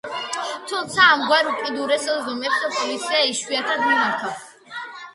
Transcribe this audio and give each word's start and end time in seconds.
თუმცა 0.71 1.05
ამგვარ 1.17 1.51
უკიდურეს 1.51 2.09
ზომებს 2.23 2.67
პოლიცია 2.81 3.23
იშვიათად 3.37 3.89
მიმართავს. 3.89 4.53